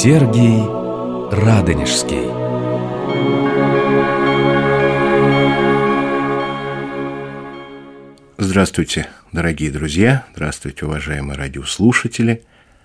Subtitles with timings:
[0.00, 0.60] Сергий
[1.32, 2.30] Радонежский
[8.38, 12.44] Здравствуйте, дорогие друзья, здравствуйте, уважаемые радиослушатели.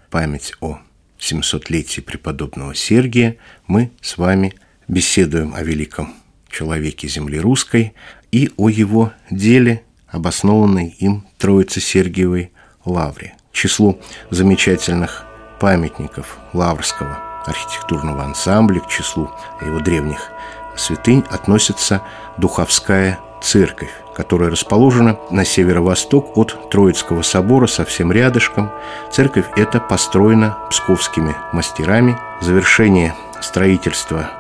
[0.10, 0.80] Память о
[1.20, 4.56] 700-летии преподобного Сергия мы с вами
[4.88, 6.16] беседуем о великом
[6.50, 7.94] человеке земли русской
[8.32, 12.52] и о его деле, обоснованной им Троице Сергиевой
[12.86, 13.36] Лавре.
[13.52, 15.28] Числу замечательных
[15.64, 19.32] памятников Лаврского архитектурного ансамбля, к числу
[19.62, 20.30] его древних
[20.76, 22.02] святынь относится
[22.36, 28.74] Духовская церковь, которая расположена на северо-восток от Троицкого собора, совсем рядышком.
[29.10, 32.20] Церковь эта построена псковскими мастерами.
[32.42, 34.32] Завершение строительства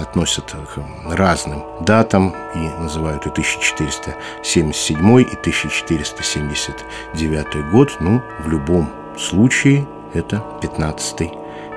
[0.00, 0.78] относят к
[1.10, 7.96] разным датам и называют и 1477 и 1479 год.
[7.98, 11.30] Ну, в любом случае это 15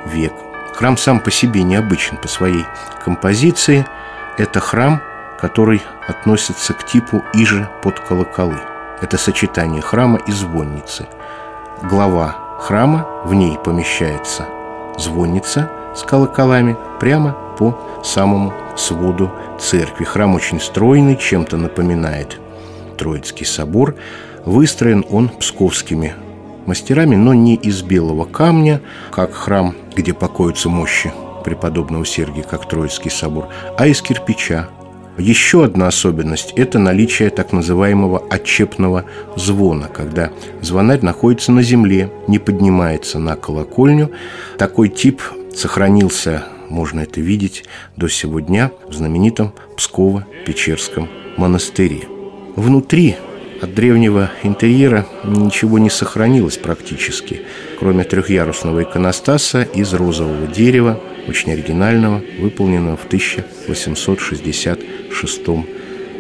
[0.08, 0.34] век.
[0.76, 2.66] Храм сам по себе необычен по своей
[3.04, 3.86] композиции.
[4.38, 5.02] Это храм–
[5.44, 8.62] который относится к типу иже под колоколы.
[9.02, 11.06] Это сочетание храма и звонницы.
[11.82, 14.46] Глава храма, в ней помещается
[14.98, 20.06] звонница с колоколами прямо по самому своду церкви.
[20.06, 22.40] Храм очень стройный, чем-то напоминает
[22.98, 23.96] Троицкий собор.
[24.46, 26.16] Выстроен он псковскими
[26.68, 31.12] мастерами, но не из белого камня, как храм, где покоятся мощи
[31.44, 33.48] преподобного Сергия, как Троицкий собор,
[33.78, 34.70] а из кирпича,
[35.18, 39.06] еще одна особенность– это наличие так называемого отчепного
[39.36, 44.10] звона, когда звонарь находится на земле, не поднимается на колокольню.
[44.58, 45.22] Такой тип
[45.56, 52.08] сохранился, можно это видеть, до сего дня в знаменитом Псково-Печерском монастыре.
[52.56, 53.16] Внутри
[53.64, 57.42] от древнего интерьера ничего не сохранилось практически,
[57.80, 65.48] кроме трехъярусного иконостаса из розового дерева– очень оригинального, выполненного в 1866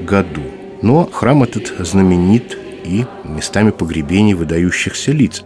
[0.02, 0.42] году.
[0.82, 5.44] Но храм этот знаменит и местами погребений выдающихся лиц.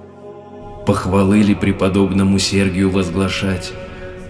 [0.86, 3.74] Похвалы ли преподобному Сергию возглашать?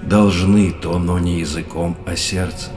[0.02, 2.74] Должны то, но не языком, а сердцем.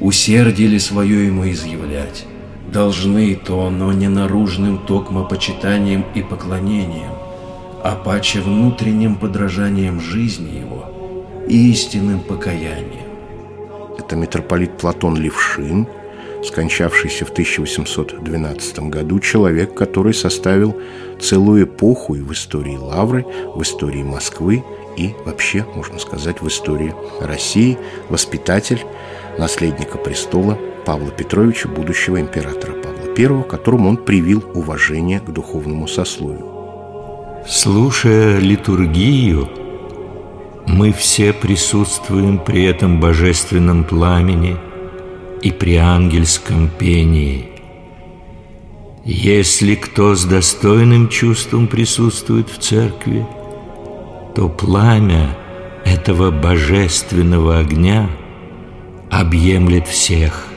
[0.00, 2.24] Усердие ли свое ему изъявлять?
[2.72, 7.12] Должны то, но не наружным токмо почитанием и поклонением,
[7.82, 10.84] а паче внутренним подражанием жизни его–
[11.48, 13.08] истинным покаянием.
[13.98, 15.88] Это митрополит Платон Левшин,
[16.44, 20.76] скончавшийся в 1812 году, человек, который составил
[21.20, 24.64] целую эпоху и в истории Лавры, в истории Москвы
[24.96, 28.84] и вообще, можно сказать, в истории России, воспитатель
[29.38, 30.56] наследника престола
[30.90, 36.44] Павла Петровича, будущего императора Павла I, которому он привил уважение к духовному сословию.
[37.46, 39.48] Слушая литургию,
[40.66, 44.56] мы все присутствуем при этом божественном пламени
[45.42, 47.50] и при ангельском пении.
[49.04, 53.24] Если кто с достойным чувством присутствует в церкви,
[54.34, 55.36] то пламя
[55.84, 58.10] этого божественного огня
[59.08, 60.49] объемлет всех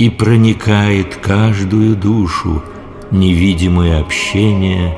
[0.00, 2.62] и проникает каждую душу
[3.10, 4.96] невидимое общение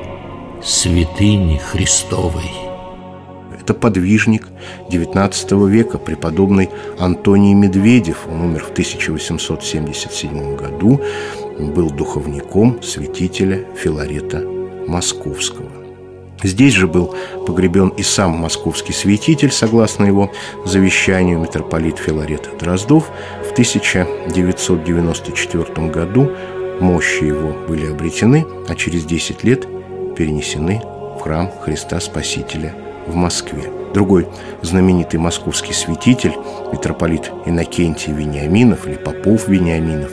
[0.63, 2.49] святыни Христовой.
[3.59, 4.47] Это подвижник
[4.89, 6.69] XIX века, преподобный
[6.99, 8.27] Антоний Медведев.
[8.31, 11.01] Он умер в 1877 году,
[11.59, 14.41] был духовником святителя Филарета
[14.87, 15.82] Московского.
[16.41, 17.13] Здесь же был
[17.45, 20.31] погребен и сам московский святитель, согласно его
[20.65, 23.11] завещанию митрополит Филарет Дроздов.
[23.47, 26.31] В 1994 году
[26.79, 29.67] мощи его были обретены, а через 10 лет
[30.15, 30.81] перенесены
[31.17, 32.73] в храм Христа Спасителя
[33.07, 33.71] в Москве.
[33.93, 34.27] Другой
[34.61, 36.33] знаменитый московский святитель,
[36.71, 40.11] митрополит Иннокентий Вениаминов или Попов Вениаминов,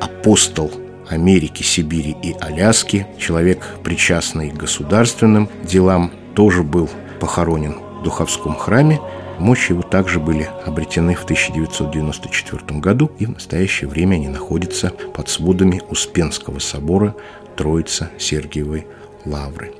[0.00, 0.70] апостол
[1.08, 6.88] Америки, Сибири и Аляски, человек, причастный к государственным делам, тоже был
[7.20, 9.00] похоронен в Духовском храме.
[9.38, 15.28] Мощи его также были обретены в 1994 году, и в настоящее время они находятся под
[15.28, 17.14] сводами Успенского собора
[17.56, 18.86] Троица Сергиевой
[19.24, 19.72] Лавры.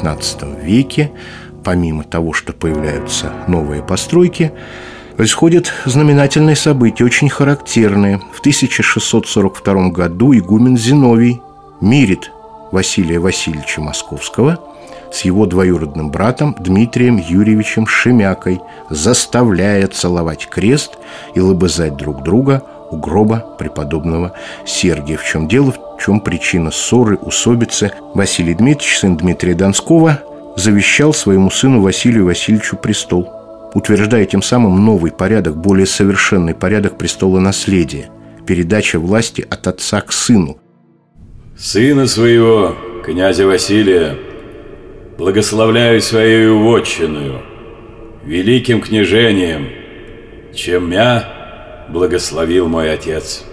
[0.00, 1.10] XIX веке,
[1.64, 4.52] помимо того, что появляются новые постройки,
[5.20, 8.22] происходят знаменательные события, очень характерные.
[8.32, 11.42] В 1642 году игумен Зиновий
[11.82, 12.32] мирит
[12.72, 14.58] Василия Васильевича Московского
[15.12, 20.96] с его двоюродным братом Дмитрием Юрьевичем Шемякой, заставляя целовать крест
[21.34, 24.32] и лобызать друг друга у гроба преподобного
[24.64, 25.18] Сергия.
[25.18, 27.92] В чем дело, в чем причина ссоры, усобицы?
[28.14, 30.22] Василий Дмитриевич, сын Дмитрия Донского,
[30.56, 33.39] завещал своему сыну Василию Васильевичу престол,
[33.74, 38.10] утверждая тем самым новый порядок, более совершенный порядок престола наследия,
[38.46, 40.58] передача власти от отца к сыну.
[41.58, 42.74] Сына своего,
[43.04, 44.16] князя Василия,
[45.18, 47.42] благословляю своей вотчиною,
[48.24, 49.68] великим княжением,
[50.54, 53.44] чем я благословил мой отец.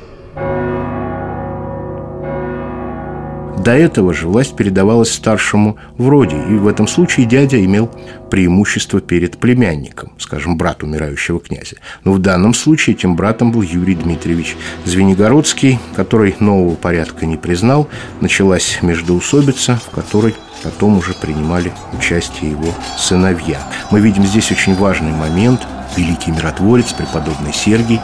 [3.67, 7.91] До этого же власть передавалась старшему в роде, и в этом случае дядя имел
[8.31, 11.75] преимущество перед племянником, скажем, брат умирающего князя.
[12.05, 14.55] Но в данном случае этим братом был Юрий Дмитриевич
[14.85, 17.89] Звенигородский, который нового порядка не признал.
[18.21, 23.59] Началась междоусобица, в которой потом уже принимали участие его сыновья.
[23.91, 25.67] Мы видим здесь очень важный момент.
[25.97, 27.99] Великий миротворец, преподобный Сергий,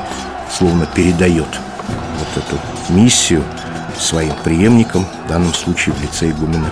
[0.51, 1.47] словно передает
[2.19, 3.43] вот эту миссию
[3.99, 6.71] своим преемникам, в данном случае в лице игумена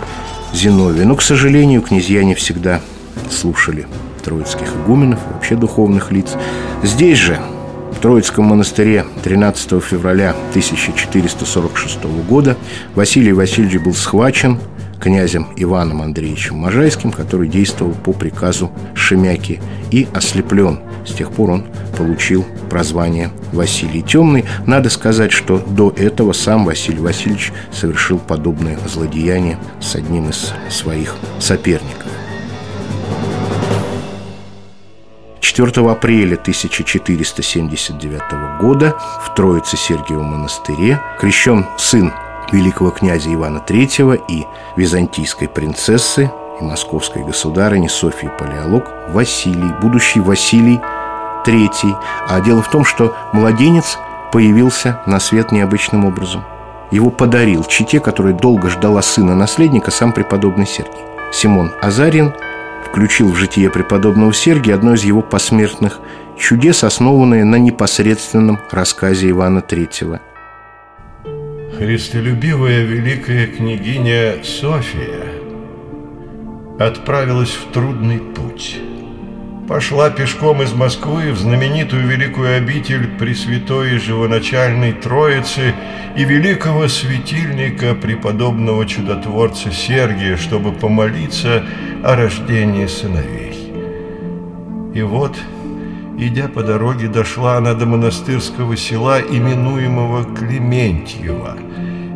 [0.53, 1.05] Зиновия.
[1.05, 2.81] Но, к сожалению, князья не всегда
[3.29, 3.87] слушали
[4.23, 6.35] троицких игуменов, вообще духовных лиц.
[6.83, 7.39] Здесь же,
[7.91, 12.57] в Троицком монастыре 13 февраля 1446 года
[12.95, 14.59] Василий Васильевич был схвачен
[15.01, 19.59] князем Иваном Андреевичем Можайским, который действовал по приказу Шемяки
[19.89, 20.79] и ослеплен.
[21.05, 21.65] С тех пор он
[21.97, 24.45] получил прозвание Василий Темный.
[24.65, 31.15] Надо сказать, что до этого сам Василий Васильевич совершил подобное злодеяние с одним из своих
[31.39, 32.05] соперников.
[35.39, 38.95] 4 апреля 1479 года
[39.25, 42.13] в Троице Сергиевом монастыре крещен сын
[42.51, 44.45] великого князя Ивана III и
[44.75, 50.79] византийской принцессы и московской государыни Софии Палеолог Василий, будущий Василий
[51.45, 51.95] III.
[52.27, 53.97] А дело в том, что младенец
[54.31, 56.43] появился на свет необычным образом.
[56.91, 60.99] Его подарил чите, которая долго ждала сына-наследника, сам преподобный Сергий.
[61.31, 62.33] Симон Азарин
[62.85, 65.99] включил в житие преподобного Сергия одно из его посмертных
[66.37, 70.19] чудес, основанное на непосредственном рассказе Ивана III–
[71.81, 75.25] христолюбивая великая княгиня София
[76.77, 78.77] отправилась в трудный путь.
[79.67, 85.73] Пошла пешком из Москвы в знаменитую великую обитель Пресвятой Живоначальной Троицы
[86.15, 91.65] и великого светильника преподобного чудотворца Сергия, чтобы помолиться
[92.03, 93.73] о рождении сыновей.
[94.93, 95.35] И вот,
[96.21, 101.57] идя по дороге, дошла она до монастырского села, именуемого Клементьева–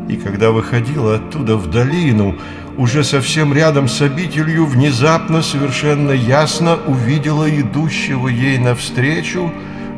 [0.07, 2.35] и когда выходила оттуда в долину,
[2.77, 9.51] уже совсем рядом с обителью, внезапно, совершенно ясно увидела идущего ей навстречу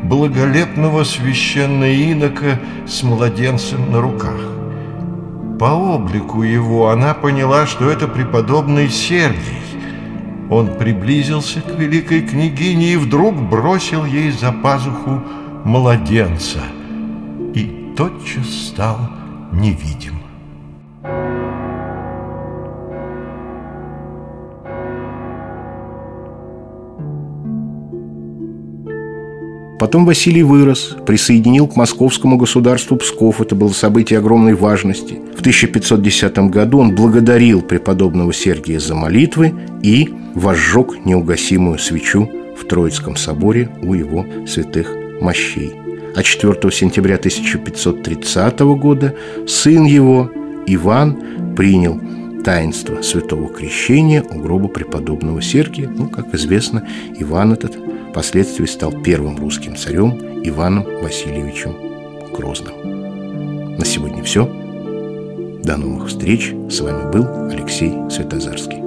[0.04, 4.40] благолепного священного инока с младенцем на руках.
[5.60, 9.67] По облику его она поняла, что это преподобный Сергий.
[10.50, 15.22] Он приблизился к великой княгине и вдруг бросил ей за пазуху
[15.66, 16.62] младенца
[17.54, 18.98] и тотчас стал
[19.52, 20.14] невидим.
[29.80, 33.42] Потом Василий вырос, присоединил к московскому государству Псков.
[33.42, 35.20] Это было событие огромной важности.
[35.36, 43.16] В 1510 году он благодарил преподобного Сергия за молитвы и возжег неугасимую свечу в Троицком
[43.16, 49.16] соборе у его святых мощей а 4 сентября 1530 года
[49.48, 50.32] сын его,
[50.66, 52.02] Иван, принял
[52.44, 55.88] таинство святого крещения у гроба преподобного Сергия.
[55.88, 56.88] Ну, как известно,
[57.20, 57.78] Иван этот
[58.10, 61.76] впоследствии стал первым русским царем Иваном Васильевичем
[62.36, 63.78] Грозным.
[63.78, 64.46] На сегодня все.
[65.64, 66.52] До новых встреч.
[66.68, 68.87] С вами был Алексей Светозарский.